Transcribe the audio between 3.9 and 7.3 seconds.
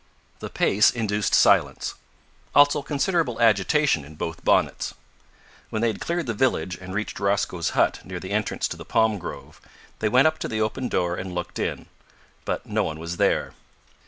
in both bonnets. When they had cleared the village, and reached